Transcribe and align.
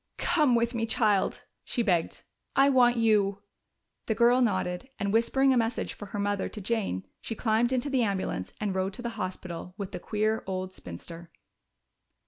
"Come 0.17 0.55
with 0.55 0.73
me, 0.73 0.87
child!" 0.87 1.43
she 1.63 1.83
begged. 1.83 2.23
"I 2.55 2.69
want 2.69 2.97
you." 2.97 3.43
The 4.07 4.15
girl 4.15 4.41
nodded, 4.41 4.89
and 4.97 5.13
whispering 5.13 5.53
a 5.53 5.57
message 5.57 5.93
for 5.93 6.07
her 6.07 6.17
mother 6.17 6.49
to 6.49 6.59
Jane, 6.59 7.05
she 7.21 7.35
climbed 7.35 7.71
into 7.71 7.87
the 7.91 8.01
ambulance 8.01 8.51
and 8.59 8.73
rode 8.73 8.93
to 8.93 9.03
the 9.03 9.09
hospital 9.21 9.75
with 9.77 9.91
the 9.91 9.99
queer 9.99 10.43
old 10.47 10.73
spinster. 10.73 11.29